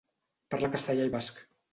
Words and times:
Parla 0.53 0.69
castellà 0.75 1.05
i 1.09 1.11
basc. 1.17 1.43